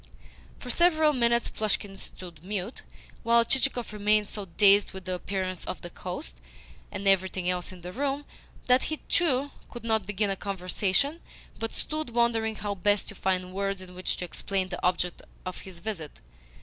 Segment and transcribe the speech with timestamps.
[0.57, 2.81] For several minutes Plushkin stood mute,
[3.21, 6.41] while Chichikov remained so dazed with the appearance of the host
[6.91, 8.25] and everything else in the room,
[8.65, 11.21] that he too, could not begin a conversation,
[11.59, 15.59] but stood wondering how best to find words in which to explain the object of
[15.59, 16.19] his visit.